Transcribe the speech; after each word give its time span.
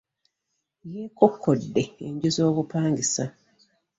Yeekokkode 0.91 1.81
enju 2.05 2.29
zobupangisa. 2.35 3.25